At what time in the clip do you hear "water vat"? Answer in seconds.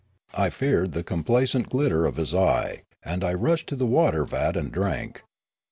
3.85-4.57